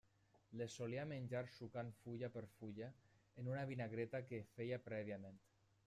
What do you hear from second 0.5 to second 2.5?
Les solia menjar sucant fulla per